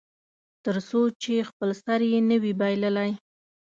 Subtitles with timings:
[0.63, 3.11] تر څو چې خپل سر یې نه وي بایللی.